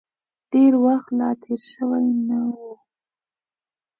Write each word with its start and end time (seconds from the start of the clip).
ډېر 0.51 0.73
وخت 0.85 1.09
لا 1.19 1.29
تېر 1.43 1.61
شوی 1.71 2.05
نه 2.27 2.39
و. 2.57 2.59